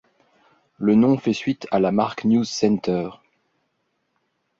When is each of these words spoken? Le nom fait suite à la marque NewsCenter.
Le 0.79 0.95
nom 0.95 1.19
fait 1.19 1.31
suite 1.31 1.67
à 1.69 1.79
la 1.79 1.91
marque 1.91 2.25
NewsCenter. 2.25 3.11